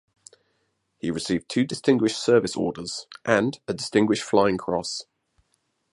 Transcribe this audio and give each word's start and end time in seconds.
He 0.97 1.11
received 1.11 1.47
two 1.47 1.63
Distinguished 1.63 2.17
Service 2.19 2.55
Orders 2.55 3.05
and 3.23 3.59
a 3.67 3.73
Distinguished 3.75 4.23
Flying 4.23 4.57
Cross. 4.57 5.03